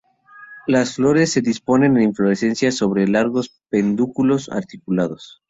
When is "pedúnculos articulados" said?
3.69-5.39